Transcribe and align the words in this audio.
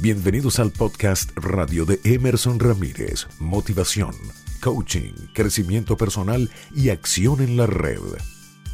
Bienvenidos 0.00 0.58
al 0.58 0.72
podcast 0.72 1.30
radio 1.36 1.86
de 1.86 1.98
Emerson 2.04 2.60
Ramírez, 2.60 3.26
motivación, 3.38 4.14
coaching, 4.60 5.14
crecimiento 5.32 5.96
personal 5.96 6.50
y 6.74 6.90
acción 6.90 7.40
en 7.40 7.56
la 7.56 7.66
red. 7.66 8.00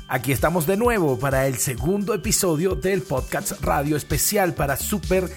Aquí 0.09 0.33
estamos 0.33 0.67
de 0.67 0.77
nuevo 0.77 1.21
para 1.21 1.47
el 1.47 1.59
segundo 1.59 2.13
episodio 2.13 2.75
del 2.75 3.03
podcast 3.03 3.53
radio 3.63 3.97
especial 3.97 4.55
para 4.55 4.77
super 4.77 5.31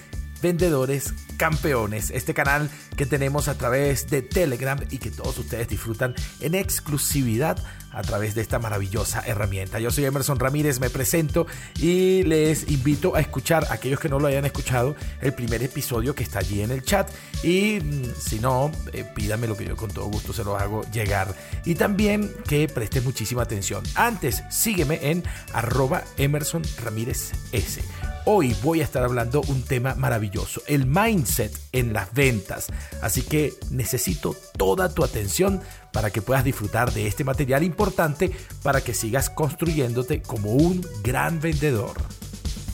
vendedores 0.45 1.15
campeones, 1.37 2.11
este 2.11 2.35
canal 2.35 2.69
que 2.95 3.07
tenemos 3.07 3.47
a 3.47 3.57
través 3.57 4.07
de 4.11 4.21
Telegram 4.21 4.77
y 4.91 4.99
que 4.99 5.09
todos 5.09 5.39
ustedes 5.39 5.67
disfrutan 5.67 6.13
en 6.39 6.53
exclusividad 6.53 7.57
a 7.89 8.03
través 8.03 8.35
de 8.35 8.43
esta 8.43 8.59
maravillosa 8.59 9.23
herramienta. 9.25 9.79
Yo 9.79 9.89
soy 9.89 10.05
Emerson 10.05 10.37
Ramírez, 10.37 10.79
me 10.79 10.91
presento 10.91 11.47
y 11.79 12.21
les 12.23 12.69
invito 12.69 13.15
a 13.15 13.21
escuchar, 13.21 13.65
aquellos 13.71 13.99
que 13.99 14.07
no 14.07 14.19
lo 14.19 14.27
hayan 14.27 14.45
escuchado, 14.45 14.95
el 15.19 15.33
primer 15.33 15.63
episodio 15.63 16.13
que 16.13 16.21
está 16.21 16.39
allí 16.39 16.61
en 16.61 16.69
el 16.69 16.83
chat 16.83 17.09
y 17.41 17.79
mm, 17.79 18.13
si 18.15 18.39
no, 18.39 18.71
eh, 18.93 19.03
pídame 19.15 19.47
lo 19.47 19.57
que 19.57 19.65
yo 19.65 19.75
con 19.75 19.89
todo 19.89 20.05
gusto 20.05 20.31
se 20.31 20.43
lo 20.43 20.59
hago 20.59 20.83
llegar. 20.91 21.33
Y 21.65 21.73
también 21.73 22.31
que 22.47 22.67
prestes 22.67 23.03
muchísima 23.03 23.41
atención. 23.41 23.81
Antes, 23.95 24.43
sígueme 24.51 24.99
en 25.09 25.23
arroba 25.53 26.03
Emerson 26.17 26.61
Ramírez 26.83 27.31
S. 27.51 27.81
Hoy 28.27 28.55
voy 28.63 28.81
a 28.81 28.83
estar 28.83 29.03
hablando 29.03 29.41
un 29.49 29.61
tema 29.61 29.93
maravilloso, 29.93 30.63
el 30.65 30.87
mindset 30.87 31.55
en 31.71 31.93
las 31.93 32.11
ventas. 32.11 32.67
Así 33.03 33.21
que 33.21 33.53
necesito 33.69 34.35
toda 34.57 34.91
tu 34.91 35.03
atención 35.03 35.61
para 35.93 36.09
que 36.09 36.23
puedas 36.23 36.43
disfrutar 36.43 36.91
de 36.91 37.05
este 37.05 37.23
material 37.23 37.61
importante 37.61 38.31
para 38.63 38.81
que 38.81 38.95
sigas 38.95 39.29
construyéndote 39.29 40.23
como 40.23 40.53
un 40.53 40.83
gran 41.03 41.39
vendedor. 41.39 41.97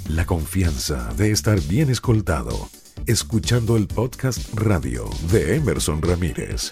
La 0.07 0.25
confianza 0.25 1.11
de 1.17 1.31
estar 1.31 1.59
bien 1.59 1.89
escoltado, 1.89 2.69
escuchando 3.05 3.75
el 3.75 3.87
podcast 3.87 4.53
radio 4.53 5.09
de 5.31 5.57
Emerson 5.57 6.01
Ramírez. 6.01 6.71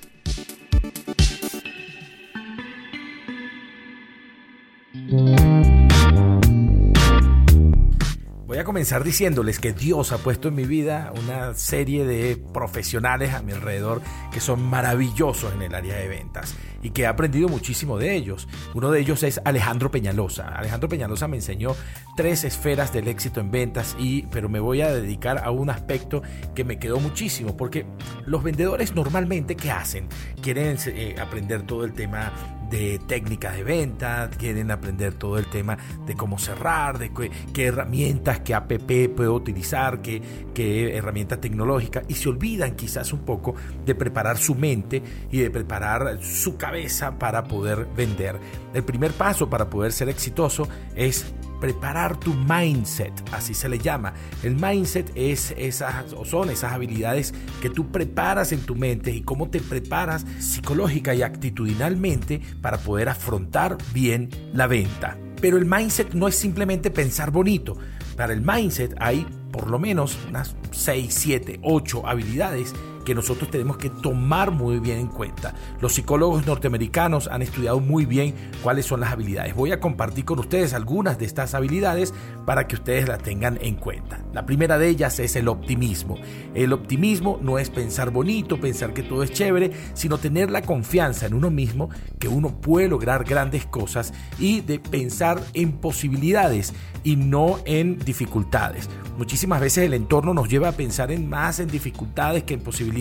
Comenzar 8.79 9.03
diciéndoles 9.03 9.59
que 9.59 9.73
Dios 9.73 10.13
ha 10.13 10.19
puesto 10.19 10.47
en 10.47 10.55
mi 10.55 10.63
vida 10.63 11.11
una 11.21 11.53
serie 11.53 12.05
de 12.05 12.37
profesionales 12.37 13.33
a 13.33 13.41
mi 13.41 13.51
alrededor 13.51 14.01
que 14.31 14.39
son 14.39 14.63
maravillosos 14.63 15.53
en 15.53 15.63
el 15.63 15.75
área 15.75 15.97
de 15.97 16.07
ventas 16.07 16.55
y 16.81 16.91
que 16.91 17.01
he 17.01 17.05
aprendido 17.05 17.49
muchísimo 17.49 17.97
de 17.97 18.15
ellos. 18.15 18.47
Uno 18.73 18.89
de 18.89 19.01
ellos 19.01 19.21
es 19.23 19.41
Alejandro 19.43 19.91
Peñalosa. 19.91 20.47
Alejandro 20.47 20.87
Peñalosa 20.87 21.27
me 21.27 21.35
enseñó 21.35 21.75
tres 22.15 22.45
esferas 22.45 22.93
del 22.93 23.09
éxito 23.09 23.41
en 23.41 23.51
ventas 23.51 23.97
y 23.99 24.21
pero 24.27 24.47
me 24.47 24.61
voy 24.61 24.79
a 24.79 24.93
dedicar 24.93 25.43
a 25.43 25.51
un 25.51 25.69
aspecto 25.69 26.21
que 26.55 26.63
me 26.63 26.79
quedó 26.79 27.01
muchísimo 27.01 27.57
porque 27.57 27.85
los 28.25 28.43
vendedores 28.43 28.95
normalmente 28.95 29.57
¿qué 29.57 29.71
hacen? 29.71 30.07
Quieren 30.41 30.77
eh, 30.85 31.17
aprender 31.19 31.63
todo 31.63 31.83
el 31.83 31.91
tema 31.91 32.31
de 32.69 32.99
técnicas 33.07 33.55
de 33.55 33.63
venta, 33.63 34.29
quieren 34.37 34.71
aprender 34.71 35.13
todo 35.13 35.37
el 35.37 35.47
tema 35.47 35.77
de 36.05 36.15
cómo 36.15 36.37
cerrar, 36.39 36.99
de 36.99 37.11
qué, 37.53 37.65
herramientas, 37.65 38.41
qué 38.41 38.53
app 38.53 38.71
puedo 39.15 39.33
utilizar, 39.33 40.01
qué, 40.01 40.21
qué 40.53 40.95
herramienta 40.95 41.41
tecnológica, 41.41 42.03
y 42.07 42.13
se 42.15 42.29
olvidan 42.29 42.75
quizás 42.75 43.13
un 43.13 43.19
poco 43.19 43.55
de 43.85 43.95
preparar 43.95 44.37
su 44.37 44.55
mente 44.55 45.01
y 45.31 45.39
de 45.39 45.49
preparar 45.49 46.21
su 46.21 46.57
cabeza 46.57 47.17
para 47.17 47.43
poder 47.43 47.87
vender. 47.95 48.39
El 48.73 48.83
primer 48.83 49.11
paso 49.13 49.49
para 49.49 49.69
poder 49.69 49.91
ser 49.91 50.09
exitoso 50.09 50.67
es 50.95 51.33
preparar 51.59 52.19
tu 52.19 52.33
mindset, 52.33 53.13
así 53.31 53.53
se 53.53 53.69
le 53.69 53.79
llama. 53.79 54.13
El 54.43 54.55
mindset 54.55 55.11
es 55.15 55.53
esas 55.57 56.13
o 56.13 56.25
son 56.25 56.49
esas 56.49 56.73
habilidades 56.73 57.33
que 57.61 57.69
tú 57.69 57.91
preparas 57.91 58.51
en 58.51 58.61
tu 58.61 58.75
mente 58.75 59.11
y 59.11 59.21
cómo 59.21 59.49
te 59.49 59.59
preparas 59.59 60.25
psicológica 60.39 61.13
y 61.13 61.21
actitudinalmente 61.21 62.41
para 62.61 62.77
poder 62.77 63.09
afrontar 63.09 63.77
bien 63.93 64.29
la 64.53 64.67
venta. 64.67 65.17
Pero 65.41 65.57
el 65.57 65.65
mindset 65.65 66.13
no 66.13 66.27
es 66.27 66.35
simplemente 66.35 66.91
pensar 66.91 67.31
bonito. 67.31 67.77
Para 68.15 68.33
el 68.33 68.41
mindset 68.41 68.95
hay 68.99 69.25
por 69.51 69.69
lo 69.69 69.79
menos 69.79 70.17
unas 70.27 70.55
6, 70.71 71.13
7, 71.13 71.59
8 71.63 72.07
habilidades 72.07 72.73
que 73.09 73.15
nosotros 73.15 73.49
tenemos 73.49 73.77
que 73.77 73.89
tomar 73.89 74.51
muy 74.51 74.77
bien 74.77 74.99
en 74.99 75.07
cuenta. 75.07 75.55
Los 75.81 75.95
psicólogos 75.95 76.45
norteamericanos 76.45 77.27
han 77.27 77.41
estudiado 77.41 77.79
muy 77.79 78.05
bien 78.05 78.35
cuáles 78.61 78.85
son 78.85 78.99
las 78.99 79.11
habilidades. 79.11 79.55
Voy 79.55 79.71
a 79.71 79.79
compartir 79.79 80.25
con 80.25 80.37
ustedes 80.37 80.75
algunas 80.75 81.17
de 81.17 81.25
estas 81.25 81.55
habilidades 81.55 82.13
para 82.45 82.67
que 82.67 82.75
ustedes 82.75 83.07
las 83.07 83.23
tengan 83.23 83.57
en 83.61 83.77
cuenta. 83.77 84.23
La 84.31 84.45
primera 84.45 84.77
de 84.77 84.89
ellas 84.89 85.19
es 85.19 85.35
el 85.35 85.47
optimismo. 85.47 86.17
El 86.53 86.71
optimismo 86.71 87.39
no 87.41 87.57
es 87.57 87.71
pensar 87.71 88.11
bonito, 88.11 88.59
pensar 88.59 88.93
que 88.93 89.01
todo 89.01 89.23
es 89.23 89.31
chévere, 89.31 89.71
sino 89.95 90.19
tener 90.19 90.51
la 90.51 90.61
confianza 90.61 91.25
en 91.25 91.33
uno 91.33 91.49
mismo 91.49 91.89
que 92.19 92.27
uno 92.27 92.61
puede 92.61 92.89
lograr 92.89 93.23
grandes 93.23 93.65
cosas 93.65 94.13
y 94.37 94.61
de 94.61 94.77
pensar 94.77 95.41
en 95.55 95.71
posibilidades 95.71 96.75
y 97.03 97.15
no 97.15 97.57
en 97.65 97.97
dificultades. 97.97 98.87
Muchísimas 99.17 99.61
veces 99.61 99.85
el 99.85 99.95
entorno 99.95 100.33
nos 100.33 100.47
lleva 100.47 100.69
a 100.69 100.73
pensar 100.73 101.11
en 101.11 101.27
más 101.27 101.59
en 101.59 101.69
dificultades 101.69 102.43
que 102.43 102.53
en 102.53 102.61
posibilidades 102.61 102.98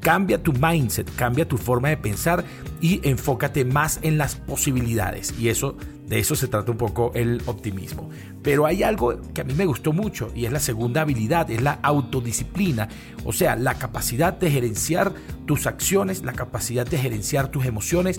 Cambia 0.00 0.42
tu 0.42 0.52
mindset, 0.52 1.14
cambia 1.14 1.46
tu 1.46 1.56
forma 1.56 1.88
de 1.88 1.96
pensar 1.96 2.44
y 2.80 3.00
enfócate 3.08 3.64
más 3.64 4.00
en 4.02 4.18
las 4.18 4.34
posibilidades. 4.34 5.32
Y 5.38 5.48
eso, 5.48 5.76
de 6.08 6.18
eso 6.18 6.34
se 6.34 6.48
trata 6.48 6.72
un 6.72 6.78
poco 6.78 7.12
el 7.14 7.40
optimismo. 7.46 8.10
Pero 8.42 8.66
hay 8.66 8.82
algo 8.82 9.20
que 9.32 9.42
a 9.42 9.44
mí 9.44 9.54
me 9.54 9.64
gustó 9.64 9.92
mucho 9.92 10.32
y 10.34 10.46
es 10.46 10.52
la 10.52 10.58
segunda 10.58 11.02
habilidad, 11.02 11.48
es 11.50 11.62
la 11.62 11.78
autodisciplina. 11.82 12.88
O 13.24 13.32
sea, 13.32 13.54
la 13.54 13.74
capacidad 13.74 14.32
de 14.32 14.50
gerenciar 14.50 15.12
tus 15.46 15.68
acciones, 15.68 16.24
la 16.24 16.32
capacidad 16.32 16.84
de 16.84 16.98
gerenciar 16.98 17.48
tus 17.48 17.64
emociones 17.64 18.18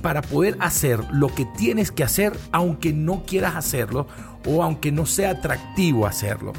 para 0.00 0.22
poder 0.22 0.56
hacer 0.60 1.00
lo 1.12 1.28
que 1.28 1.44
tienes 1.44 1.90
que 1.90 2.04
hacer 2.04 2.32
aunque 2.52 2.92
no 2.92 3.24
quieras 3.26 3.56
hacerlo 3.56 4.06
o 4.46 4.62
aunque 4.62 4.92
no 4.92 5.04
sea 5.04 5.32
atractivo 5.32 6.06
hacerlo. 6.06 6.52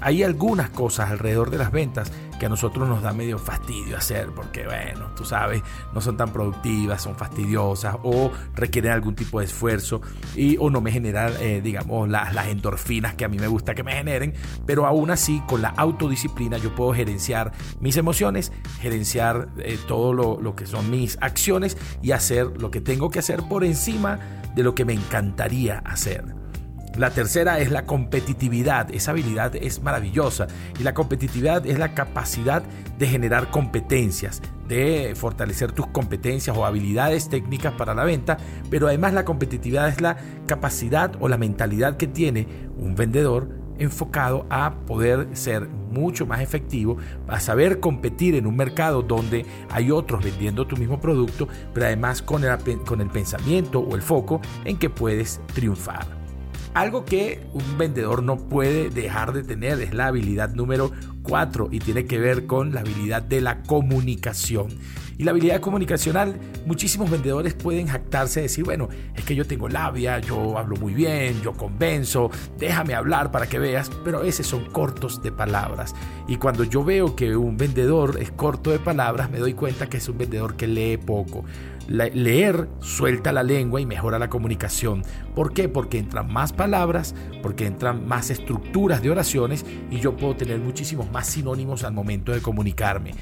Hay 0.00 0.22
algunas 0.22 0.70
cosas 0.70 1.10
alrededor 1.10 1.50
de 1.50 1.58
las 1.58 1.72
ventas 1.72 2.12
que 2.38 2.46
a 2.46 2.48
nosotros 2.48 2.88
nos 2.88 3.02
da 3.02 3.12
medio 3.12 3.38
fastidio 3.38 3.96
hacer 3.96 4.28
porque, 4.34 4.64
bueno, 4.64 5.10
tú 5.16 5.24
sabes, 5.24 5.62
no 5.94 6.00
son 6.00 6.16
tan 6.16 6.32
productivas, 6.32 7.02
son 7.02 7.16
fastidiosas 7.16 7.96
o 8.02 8.30
requieren 8.54 8.92
algún 8.92 9.14
tipo 9.14 9.40
de 9.40 9.46
esfuerzo 9.46 10.00
y 10.34 10.56
o 10.58 10.70
no 10.70 10.80
me 10.80 10.92
generan, 10.92 11.32
eh, 11.40 11.60
digamos, 11.62 12.08
las, 12.08 12.34
las 12.34 12.48
endorfinas 12.48 13.14
que 13.14 13.24
a 13.24 13.28
mí 13.28 13.38
me 13.38 13.48
gusta 13.48 13.74
que 13.74 13.82
me 13.82 13.92
generen, 13.92 14.34
pero 14.66 14.86
aún 14.86 15.10
así 15.10 15.42
con 15.46 15.62
la 15.62 15.68
autodisciplina 15.68 16.58
yo 16.58 16.74
puedo 16.74 16.92
gerenciar 16.92 17.52
mis 17.80 17.96
emociones, 17.96 18.52
gerenciar 18.80 19.48
eh, 19.58 19.78
todo 19.86 20.12
lo, 20.12 20.40
lo 20.40 20.54
que 20.56 20.66
son 20.66 20.90
mis 20.90 21.18
acciones 21.20 21.76
y 22.02 22.12
hacer 22.12 22.60
lo 22.60 22.70
que 22.70 22.80
tengo 22.80 23.10
que 23.10 23.18
hacer 23.18 23.42
por 23.42 23.64
encima 23.64 24.18
de 24.54 24.62
lo 24.62 24.74
que 24.74 24.84
me 24.84 24.94
encantaría 24.94 25.78
hacer. 25.84 26.45
La 26.96 27.10
tercera 27.10 27.58
es 27.58 27.70
la 27.70 27.84
competitividad. 27.84 28.94
Esa 28.94 29.10
habilidad 29.10 29.54
es 29.56 29.82
maravillosa. 29.82 30.46
Y 30.80 30.82
la 30.82 30.94
competitividad 30.94 31.66
es 31.66 31.78
la 31.78 31.94
capacidad 31.94 32.62
de 32.98 33.06
generar 33.06 33.50
competencias, 33.50 34.40
de 34.66 35.12
fortalecer 35.14 35.72
tus 35.72 35.86
competencias 35.88 36.56
o 36.56 36.64
habilidades 36.64 37.28
técnicas 37.28 37.74
para 37.74 37.94
la 37.94 38.04
venta. 38.04 38.38
Pero 38.70 38.88
además 38.88 39.12
la 39.12 39.26
competitividad 39.26 39.88
es 39.88 40.00
la 40.00 40.16
capacidad 40.46 41.12
o 41.20 41.28
la 41.28 41.36
mentalidad 41.36 41.98
que 41.98 42.06
tiene 42.06 42.48
un 42.78 42.94
vendedor 42.94 43.66
enfocado 43.78 44.46
a 44.48 44.74
poder 44.86 45.28
ser 45.34 45.68
mucho 45.68 46.24
más 46.24 46.40
efectivo, 46.40 46.96
a 47.28 47.40
saber 47.40 47.78
competir 47.78 48.34
en 48.34 48.46
un 48.46 48.56
mercado 48.56 49.02
donde 49.02 49.44
hay 49.70 49.90
otros 49.90 50.24
vendiendo 50.24 50.66
tu 50.66 50.78
mismo 50.78 50.98
producto, 50.98 51.46
pero 51.74 51.86
además 51.86 52.22
con 52.22 52.42
el, 52.44 53.10
pensamiento 53.10 53.80
o 53.80 53.94
el 53.94 54.02
foco 54.02 54.40
en 54.64 54.78
que 54.78 54.88
puedes 54.88 55.40
triunfar. 55.54 56.15
Algo 56.76 57.06
que 57.06 57.40
un 57.54 57.78
vendedor 57.78 58.22
no 58.22 58.36
puede 58.36 58.90
dejar 58.90 59.32
de 59.32 59.42
tener 59.42 59.80
es 59.80 59.94
la 59.94 60.08
habilidad 60.08 60.50
número 60.50 60.92
4 61.22 61.70
y 61.72 61.78
tiene 61.78 62.04
que 62.04 62.18
ver 62.18 62.46
con 62.46 62.74
la 62.74 62.80
habilidad 62.80 63.22
de 63.22 63.40
la 63.40 63.62
comunicación. 63.62 64.68
Y 65.18 65.24
la 65.24 65.30
habilidad 65.30 65.60
comunicacional, 65.60 66.38
muchísimos 66.66 67.10
vendedores 67.10 67.54
pueden 67.54 67.86
jactarse 67.86 68.40
de 68.40 68.44
decir, 68.44 68.64
bueno, 68.64 68.88
es 69.14 69.24
que 69.24 69.34
yo 69.34 69.46
tengo 69.46 69.68
labia, 69.68 70.18
yo 70.18 70.58
hablo 70.58 70.76
muy 70.76 70.92
bien, 70.92 71.40
yo 71.42 71.54
convenzo, 71.54 72.30
déjame 72.58 72.94
hablar 72.94 73.30
para 73.30 73.46
que 73.46 73.58
veas, 73.58 73.90
pero 74.04 74.20
veces 74.20 74.46
son 74.46 74.66
cortos 74.66 75.22
de 75.22 75.32
palabras. 75.32 75.94
Y 76.28 76.36
cuando 76.36 76.64
yo 76.64 76.84
veo 76.84 77.16
que 77.16 77.36
un 77.36 77.56
vendedor 77.56 78.18
es 78.20 78.30
corto 78.30 78.70
de 78.70 78.78
palabras, 78.78 79.30
me 79.30 79.38
doy 79.38 79.54
cuenta 79.54 79.88
que 79.88 79.96
es 79.96 80.08
un 80.08 80.18
vendedor 80.18 80.56
que 80.56 80.66
lee 80.66 80.98
poco 80.98 81.44
leer 81.88 82.68
suelta 82.80 83.32
la 83.32 83.42
lengua 83.42 83.80
y 83.80 83.86
mejora 83.86 84.18
la 84.18 84.28
comunicación. 84.28 85.02
¿Por 85.34 85.52
qué? 85.52 85.68
Porque 85.68 85.98
entran 85.98 86.32
más 86.32 86.52
palabras, 86.52 87.14
porque 87.42 87.66
entran 87.66 88.06
más 88.06 88.30
estructuras 88.30 89.02
de 89.02 89.10
oraciones 89.10 89.64
y 89.90 90.00
yo 90.00 90.16
puedo 90.16 90.34
tener 90.34 90.58
muchísimos 90.58 91.10
más 91.10 91.28
sinónimos 91.28 91.84
al 91.84 91.92
momento 91.92 92.32
de 92.32 92.40
comunicarme. 92.40 93.14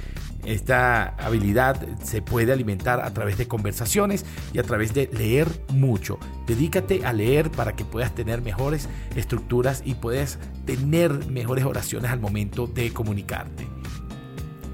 Esta 0.47 1.09
habilidad 1.17 1.81
se 2.03 2.21
puede 2.21 2.53
alimentar 2.53 3.01
a 3.01 3.13
través 3.15 3.39
de 3.39 3.49
conversaciones 3.49 4.27
y 4.53 4.59
a 4.59 4.63
través 4.63 4.93
de 4.93 5.09
leer 5.13 5.49
mucho. 5.69 6.19
Dedícate 6.47 7.07
a 7.07 7.13
leer 7.13 7.51
para 7.51 7.75
que 7.75 7.85
puedas 7.85 8.15
tener 8.15 8.43
mejores 8.43 8.89
estructuras 9.17 9.83
y 9.85 9.95
puedas 9.95 10.39
tener 10.67 11.27
mejores 11.31 11.65
oraciones 11.65 12.11
al 12.11 12.21
momento 12.21 12.67
de 12.67 12.93
comunicarte. 12.93 13.67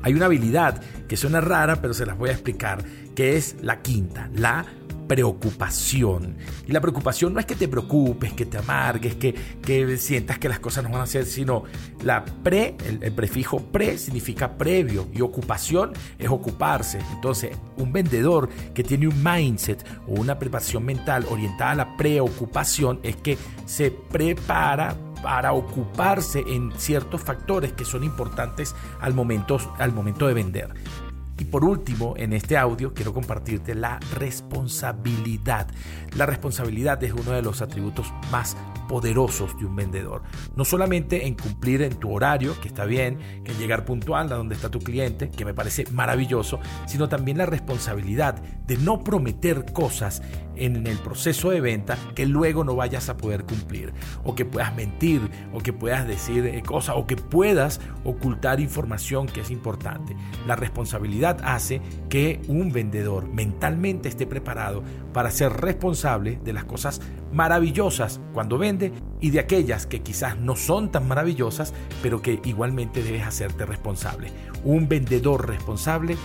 Hay 0.03 0.15
una 0.15 0.27
habilidad 0.27 0.81
que 1.09 1.17
suena 1.17 1.41
rara, 1.41 1.77
pero 1.77 1.95
se 1.95 2.07
las 2.07 2.17
voy 2.17 2.31
a 2.31 2.33
explicar, 2.33 2.83
que 3.15 3.37
es 3.37 3.57
la 3.61 3.83
quinta, 3.83 4.31
la 4.35 4.65
preocupación. 5.11 6.37
Y 6.69 6.71
la 6.71 6.81
preocupación 6.81 7.35
no 7.35 7.41
es 7.41 7.47
que 7.47 7.57
te 7.57 7.67
preocupes, 7.67 8.33
que 8.33 8.47
te 8.47 8.59
amargues, 8.59 9.17
que, 9.17 9.35
que 9.61 9.97
sientas 9.97 10.39
que 10.39 10.49
las 10.49 10.61
cosas 10.61 10.85
no 10.85 10.91
van 10.91 11.01
a 11.01 11.07
ser, 11.07 11.25
sino 11.25 11.65
la 12.05 12.25
pre, 12.25 12.77
el, 12.87 13.13
prefijo 13.13 13.59
pre 13.59 13.99
significa 13.99 14.57
previo 14.57 15.09
y 15.13 15.21
ocupación 15.21 15.95
es 16.17 16.31
ocuparse. 16.31 17.01
Entonces, 17.13 17.51
un 17.77 17.93
vendedor 17.93 18.49
que 18.73 18.85
tiene 18.85 19.09
un 19.09 19.21
mindset 19.21 19.85
o 20.07 20.13
una 20.13 20.39
preparación 20.39 20.85
mental 20.85 21.27
orientada 21.29 21.73
a 21.73 21.75
la 21.75 21.97
preocupación 21.97 23.01
es 23.03 23.17
que 23.17 23.37
se 23.67 23.91
prepara 23.91 24.97
para 25.25 25.55
ocuparse 25.55 26.45
en 26.47 26.71
ciertos 26.79 27.21
factores 27.21 27.73
que 27.73 27.85
son 27.85 28.05
importantes 28.05 28.77
al 29.01 29.13
momento, 29.13 29.59
al 29.77 29.93
momento 29.93 30.29
de 30.29 30.35
vender. 30.35 30.73
Y 31.41 31.47
por 31.47 31.65
último, 31.65 32.15
en 32.19 32.35
este 32.35 32.59
audio 32.59 32.93
quiero 32.93 33.15
compartirte 33.15 33.75
la 33.75 33.99
responsabilidad. 34.15 35.67
La 36.15 36.27
responsabilidad 36.27 37.03
es 37.03 37.15
uno 37.15 37.33
de 37.33 37.41
los 37.41 37.63
atributos 37.63 38.13
más 38.31 38.59
poderosos 38.91 39.57
de 39.57 39.65
un 39.65 39.75
vendedor. 39.75 40.23
No 40.55 40.65
solamente 40.65 41.27
en 41.27 41.35
cumplir 41.35 41.81
en 41.81 41.95
tu 41.95 42.13
horario, 42.13 42.61
que 42.61 42.69
está 42.69 42.85
bien, 42.85 43.21
en 43.45 43.57
llegar 43.57 43.85
puntual 43.85 44.33
a 44.33 44.37
donde 44.37 44.57
está 44.57 44.69
tu 44.69 44.81
cliente, 44.81 45.31
que 45.31 45.45
me 45.45 45.55
parece 45.55 45.85
maravilloso, 45.93 46.59
sino 46.87 47.09
también 47.09 47.39
la 47.39 47.47
responsabilidad 47.47 48.35
de 48.67 48.77
no 48.77 49.03
prometer 49.03 49.73
cosas 49.73 50.23
en 50.57 50.87
el 50.87 50.99
proceso 50.99 51.51
de 51.51 51.61
venta 51.61 51.97
que 52.15 52.27
luego 52.27 52.65
no 52.65 52.77
vayas 52.77 53.09
a 53.09 53.17
poder 53.17 53.45
cumplir, 53.45 53.95
o 54.25 54.35
que 54.35 54.45
puedas 54.45 54.75
mentir, 54.75 55.23
o 55.55 55.61
que 55.61 55.73
puedas 55.73 56.07
decir 56.07 56.45
eh, 56.45 56.61
cosas, 56.63 56.97
o 56.99 57.07
que 57.07 57.17
puedas 57.17 57.81
ocultar 58.05 58.61
información 58.61 59.27
que 59.27 59.41
es 59.41 59.51
importante. 59.51 60.17
La 60.47 60.57
responsabilidad 60.57 61.30
hace 61.43 61.81
que 62.09 62.41
un 62.49 62.73
vendedor 62.73 63.29
mentalmente 63.29 64.09
esté 64.09 64.27
preparado 64.27 64.83
para 65.13 65.31
ser 65.31 65.53
responsable 65.53 66.41
de 66.45 66.53
las 66.53 66.65
cosas 66.65 67.01
maravillosas 67.33 68.21
cuando 68.33 68.59
vende 68.59 68.93
y 69.21 69.31
de 69.31 69.41
aquellas 69.41 69.87
que 69.87 70.03
quizás 70.03 70.39
no 70.39 70.57
son 70.57 70.91
tan 70.91 71.07
maravillosas, 71.09 71.73
pero 72.03 72.23
que 72.23 72.41
igualmente 72.45 73.03
debes 73.03 73.27
hacerte 73.27 73.67
responsable. 73.67 74.31
Un 74.65 74.89
vendedor 74.89 75.49
responsable, 75.49 76.17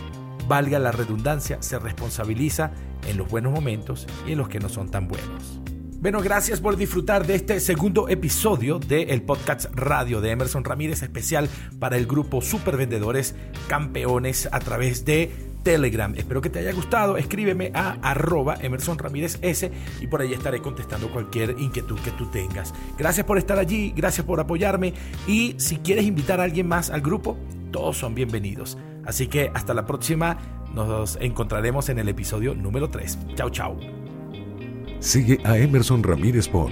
valga 0.48 0.80
la 0.80 0.92
redundancia, 0.92 1.62
se 1.62 1.80
responsabiliza 1.80 2.72
en 3.08 3.18
los 3.18 3.30
buenos 3.30 3.54
momentos 3.54 4.08
y 4.28 4.32
en 4.32 4.40
los 4.40 4.50
que 4.50 4.60
no 4.60 4.70
son 4.70 4.90
tan 4.90 5.08
buenos. 5.08 5.60
Bueno, 6.06 6.22
gracias 6.22 6.62
por 6.62 6.78
disfrutar 6.78 7.26
de 7.26 7.34
este 7.34 7.60
segundo 7.60 8.10
episodio 8.10 8.78
del 8.78 9.24
podcast 9.24 9.74
radio 9.74 10.22
de 10.22 10.30
Emerson 10.30 10.64
Ramírez, 10.64 11.02
especial 11.02 11.50
para 11.80 11.98
el 11.98 12.06
grupo 12.06 12.44
Supervendedores 12.44 13.34
Campeones 13.68 14.48
a 14.52 14.60
través 14.60 15.04
de 15.04 15.32
Telegram. 15.64 16.14
Espero 16.16 16.42
que 16.42 16.52
te 16.52 16.60
haya 16.60 16.74
gustado. 16.74 17.18
Escríbeme 17.18 17.72
a 17.74 17.98
arroba 18.04 18.56
Emerson 18.62 19.00
Ramírez 19.00 19.40
S 19.42 19.72
y 20.00 20.06
por 20.06 20.22
ahí 20.22 20.32
estaré 20.32 20.62
contestando 20.62 21.12
cualquier 21.12 21.56
inquietud 21.58 22.00
que 22.02 22.12
tú 22.12 22.28
tengas. 22.28 22.76
Gracias 23.00 23.26
por 23.26 23.40
estar 23.40 23.58
allí, 23.58 23.92
gracias 23.96 24.28
por 24.28 24.40
apoyarme 24.40 24.94
y 25.26 25.56
si 25.58 25.78
quieres 25.78 26.06
invitar 26.06 26.40
a 26.40 26.44
alguien 26.44 26.68
más 26.68 26.92
al 26.92 27.02
grupo, 27.02 27.36
todos 27.72 27.98
son 27.98 28.14
bienvenidos. 28.14 28.78
Así 29.08 29.26
que 29.26 29.50
hasta 29.56 29.74
la 29.74 29.88
próxima, 29.88 30.38
nos 30.72 31.18
encontraremos 31.20 31.90
en 31.90 31.98
el 31.98 32.10
episodio 32.10 32.54
número 32.54 32.92
3. 32.92 33.18
Chao, 33.34 33.50
chao. 33.50 34.05
Sigue 35.06 35.40
a 35.44 35.56
Emerson 35.56 36.02
Ramírez 36.02 36.48
por 36.48 36.72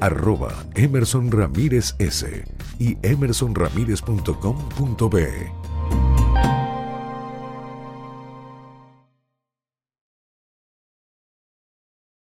arroba 0.00 0.48
Emerson 0.74 1.30
Ramírez 1.30 1.94
S 2.00 2.44
y 2.80 2.98
emersonramírez.com.be. 3.02 5.52